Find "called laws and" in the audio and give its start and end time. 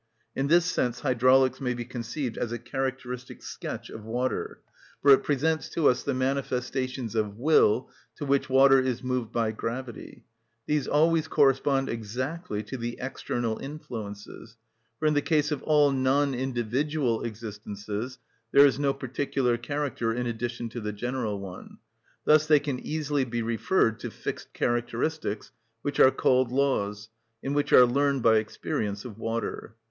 26.09-27.53